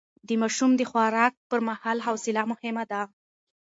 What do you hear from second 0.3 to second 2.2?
ماشوم د خوراک پر مهال